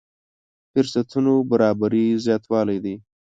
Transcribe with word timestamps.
فرصتونو 0.71 1.33
برابري 1.49 2.05
زياتوالی 2.25 2.77
دی. 2.83 2.95